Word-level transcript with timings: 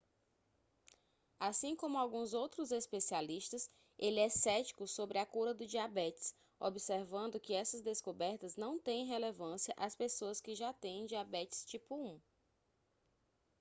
assim 1.39 1.75
como 1.75 1.95
alguns 1.99 2.33
outros 2.33 2.71
especialistas 2.71 3.69
ele 3.99 4.19
é 4.19 4.29
cético 4.29 4.87
sobre 4.87 5.19
a 5.19 5.27
cura 5.27 5.53
do 5.53 5.67
diabetes 5.67 6.33
observando 6.59 7.39
que 7.39 7.53
essas 7.53 7.83
descobertas 7.83 8.55
não 8.55 8.79
têm 8.79 9.05
relevância 9.05 9.75
às 9.77 9.95
pessoas 9.95 10.41
que 10.41 10.55
já 10.55 10.73
têm 10.73 11.05
diabetes 11.05 11.63
tipo 11.65 11.93
1 11.95 12.19